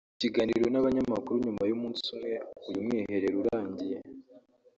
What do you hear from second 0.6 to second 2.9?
n’abanyamakuru nyuma y’umunsi umwe uyu